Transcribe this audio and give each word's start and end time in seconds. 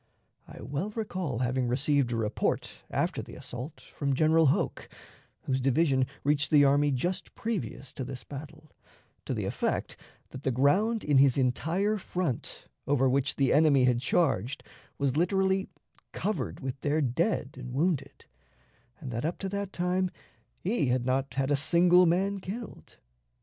I 0.47 0.59
well 0.63 0.89
recall 0.89 1.37
having 1.41 1.67
received 1.67 2.11
a 2.11 2.15
report, 2.15 2.81
after 2.89 3.21
the 3.21 3.35
assault, 3.35 3.81
from 3.81 4.15
General 4.15 4.47
Hoke 4.47 4.89
whose 5.41 5.61
division 5.61 6.07
reached 6.23 6.49
the 6.49 6.65
army 6.65 6.89
just 6.89 7.35
previous 7.35 7.93
to 7.93 8.03
this 8.03 8.23
battle 8.23 8.71
to 9.25 9.35
the 9.35 9.45
effect 9.45 9.95
that 10.29 10.41
the 10.41 10.49
ground 10.49 11.03
in 11.03 11.19
his 11.19 11.37
entire 11.37 11.97
front, 11.99 12.65
over 12.87 13.07
which 13.07 13.35
the 13.35 13.53
enemy 13.53 13.83
had 13.83 13.99
charged, 13.99 14.63
was 14.97 15.15
literally 15.17 15.69
covered 16.11 16.61
with 16.61 16.81
their 16.81 17.01
dead 17.01 17.51
and 17.55 17.71
wounded; 17.71 18.25
and 18.99 19.11
that 19.11 19.23
up 19.23 19.37
to 19.37 19.49
that 19.49 19.71
time 19.71 20.09
he 20.59 20.87
had 20.87 21.05
not 21.05 21.35
had 21.35 21.51
a 21.51 21.55
single 21.55 22.07
man 22.07 22.39
killed. 22.39 22.97